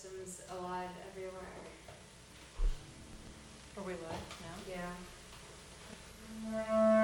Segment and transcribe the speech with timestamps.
[0.00, 1.42] systems alive everywhere.
[3.76, 4.00] Are we live
[4.40, 4.56] now?
[6.50, 6.99] Yeah.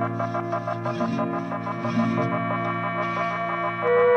[3.84, 4.11] you.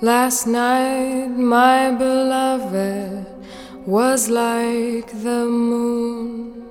[0.00, 3.26] Last night, my beloved
[3.84, 6.62] was like the moon,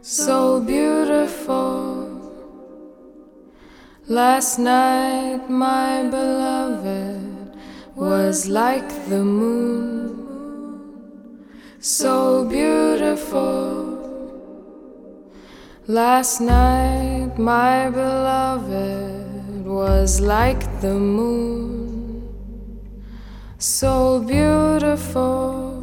[0.00, 2.06] so beautiful.
[4.06, 7.56] Last night, my beloved
[7.96, 10.14] was like the moon,
[11.80, 13.98] so beautiful.
[15.88, 21.59] Last night, my beloved was like the moon,
[23.60, 25.76] so beautiful.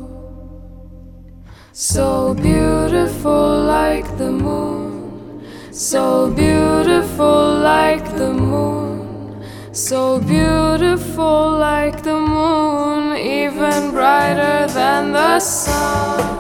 [1.73, 9.43] So beautiful like the moon, so beautiful like the moon,
[9.73, 16.36] so beautiful like the moon, even brighter than the sun.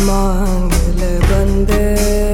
[0.00, 2.25] मांग ले बंदे।